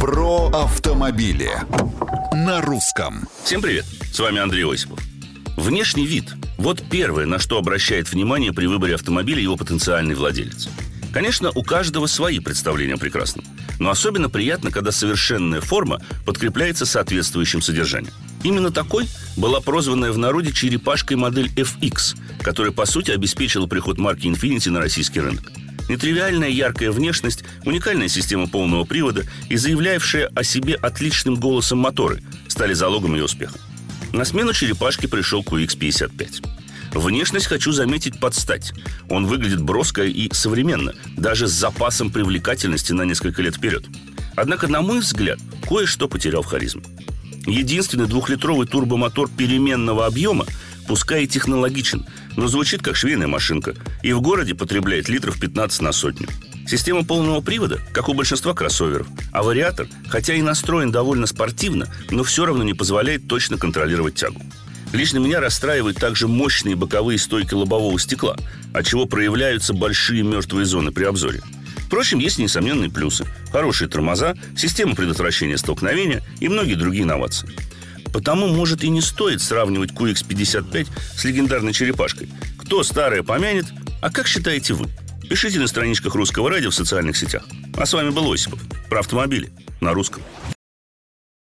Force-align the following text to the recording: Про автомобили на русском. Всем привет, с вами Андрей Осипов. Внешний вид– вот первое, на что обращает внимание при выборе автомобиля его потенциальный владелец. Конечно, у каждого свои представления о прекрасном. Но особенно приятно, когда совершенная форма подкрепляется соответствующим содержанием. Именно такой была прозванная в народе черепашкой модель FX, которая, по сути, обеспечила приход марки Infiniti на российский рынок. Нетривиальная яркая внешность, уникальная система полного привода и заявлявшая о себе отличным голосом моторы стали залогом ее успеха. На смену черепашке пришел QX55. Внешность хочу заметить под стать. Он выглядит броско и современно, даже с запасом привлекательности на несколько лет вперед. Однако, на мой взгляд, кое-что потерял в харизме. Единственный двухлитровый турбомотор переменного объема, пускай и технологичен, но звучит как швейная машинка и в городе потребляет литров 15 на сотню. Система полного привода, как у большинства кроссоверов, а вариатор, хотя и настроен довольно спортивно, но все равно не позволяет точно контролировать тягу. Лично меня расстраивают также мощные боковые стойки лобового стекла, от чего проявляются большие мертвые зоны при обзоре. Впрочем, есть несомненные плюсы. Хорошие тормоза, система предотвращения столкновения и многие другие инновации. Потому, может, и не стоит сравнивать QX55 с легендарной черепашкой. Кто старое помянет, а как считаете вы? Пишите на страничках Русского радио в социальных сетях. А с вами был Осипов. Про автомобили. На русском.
Про 0.00 0.48
автомобили 0.48 1.50
на 2.32 2.60
русском. 2.60 3.26
Всем 3.44 3.62
привет, 3.62 3.84
с 4.12 4.18
вами 4.18 4.38
Андрей 4.38 4.64
Осипов. 4.70 5.00
Внешний 5.56 6.06
вид– 6.06 6.34
вот 6.58 6.82
первое, 6.90 7.26
на 7.26 7.38
что 7.38 7.58
обращает 7.58 8.10
внимание 8.10 8.52
при 8.52 8.66
выборе 8.66 8.94
автомобиля 8.94 9.40
его 9.40 9.56
потенциальный 9.56 10.14
владелец. 10.14 10.68
Конечно, 11.12 11.50
у 11.54 11.62
каждого 11.62 12.06
свои 12.06 12.40
представления 12.40 12.94
о 12.94 12.98
прекрасном. 12.98 13.44
Но 13.78 13.90
особенно 13.90 14.28
приятно, 14.28 14.70
когда 14.70 14.92
совершенная 14.92 15.60
форма 15.60 16.00
подкрепляется 16.24 16.84
соответствующим 16.84 17.62
содержанием. 17.62 18.12
Именно 18.44 18.70
такой 18.70 19.06
была 19.36 19.60
прозванная 19.60 20.12
в 20.12 20.18
народе 20.18 20.52
черепашкой 20.52 21.16
модель 21.16 21.50
FX, 21.56 22.16
которая, 22.42 22.72
по 22.72 22.86
сути, 22.86 23.10
обеспечила 23.12 23.66
приход 23.66 23.98
марки 23.98 24.26
Infiniti 24.26 24.70
на 24.70 24.80
российский 24.80 25.20
рынок. 25.20 25.50
Нетривиальная 25.88 26.48
яркая 26.48 26.90
внешность, 26.90 27.44
уникальная 27.64 28.08
система 28.08 28.48
полного 28.48 28.84
привода 28.84 29.24
и 29.48 29.56
заявлявшая 29.56 30.30
о 30.34 30.42
себе 30.42 30.74
отличным 30.74 31.36
голосом 31.36 31.78
моторы 31.78 32.22
стали 32.48 32.72
залогом 32.72 33.14
ее 33.14 33.24
успеха. 33.24 33.58
На 34.12 34.24
смену 34.24 34.52
черепашке 34.52 35.08
пришел 35.08 35.42
QX55. 35.42 36.46
Внешность 36.94 37.46
хочу 37.46 37.72
заметить 37.72 38.18
под 38.18 38.34
стать. 38.34 38.72
Он 39.10 39.26
выглядит 39.26 39.60
броско 39.60 40.04
и 40.04 40.32
современно, 40.32 40.94
даже 41.16 41.46
с 41.46 41.52
запасом 41.52 42.10
привлекательности 42.10 42.92
на 42.92 43.02
несколько 43.02 43.42
лет 43.42 43.56
вперед. 43.56 43.84
Однако, 44.34 44.68
на 44.68 44.80
мой 44.80 45.00
взгляд, 45.00 45.38
кое-что 45.68 46.08
потерял 46.08 46.42
в 46.42 46.46
харизме. 46.46 46.82
Единственный 47.46 48.06
двухлитровый 48.06 48.66
турбомотор 48.66 49.28
переменного 49.28 50.06
объема, 50.06 50.46
пускай 50.86 51.24
и 51.24 51.26
технологичен, 51.26 52.06
но 52.36 52.48
звучит 52.48 52.82
как 52.82 52.96
швейная 52.96 53.26
машинка 53.26 53.74
и 54.02 54.12
в 54.12 54.20
городе 54.20 54.54
потребляет 54.54 55.08
литров 55.08 55.40
15 55.40 55.80
на 55.82 55.92
сотню. 55.92 56.28
Система 56.66 57.04
полного 57.04 57.40
привода, 57.40 57.80
как 57.92 58.08
у 58.08 58.14
большинства 58.14 58.52
кроссоверов, 58.52 59.06
а 59.32 59.42
вариатор, 59.42 59.86
хотя 60.08 60.34
и 60.34 60.42
настроен 60.42 60.90
довольно 60.90 61.26
спортивно, 61.26 61.88
но 62.10 62.24
все 62.24 62.44
равно 62.44 62.64
не 62.64 62.74
позволяет 62.74 63.28
точно 63.28 63.56
контролировать 63.56 64.16
тягу. 64.16 64.40
Лично 64.92 65.18
меня 65.18 65.40
расстраивают 65.40 65.98
также 65.98 66.26
мощные 66.26 66.76
боковые 66.76 67.18
стойки 67.18 67.54
лобового 67.54 67.98
стекла, 67.98 68.36
от 68.72 68.86
чего 68.86 69.06
проявляются 69.06 69.74
большие 69.74 70.22
мертвые 70.22 70.64
зоны 70.64 70.90
при 70.90 71.04
обзоре. 71.04 71.42
Впрочем, 71.86 72.18
есть 72.18 72.38
несомненные 72.38 72.90
плюсы. 72.90 73.24
Хорошие 73.52 73.88
тормоза, 73.88 74.34
система 74.56 74.96
предотвращения 74.96 75.56
столкновения 75.56 76.22
и 76.40 76.48
многие 76.48 76.74
другие 76.74 77.04
инновации. 77.04 77.48
Потому, 78.12 78.48
может, 78.48 78.82
и 78.84 78.88
не 78.88 79.00
стоит 79.00 79.42
сравнивать 79.42 79.92
QX55 79.92 80.88
с 81.16 81.24
легендарной 81.24 81.72
черепашкой. 81.72 82.28
Кто 82.58 82.82
старое 82.82 83.22
помянет, 83.22 83.66
а 84.00 84.10
как 84.10 84.26
считаете 84.26 84.74
вы? 84.74 84.88
Пишите 85.28 85.58
на 85.58 85.66
страничках 85.66 86.14
Русского 86.14 86.50
радио 86.50 86.70
в 86.70 86.74
социальных 86.74 87.16
сетях. 87.16 87.44
А 87.76 87.84
с 87.84 87.92
вами 87.92 88.10
был 88.10 88.32
Осипов. 88.32 88.60
Про 88.88 89.00
автомобили. 89.00 89.50
На 89.80 89.92
русском. 89.92 90.22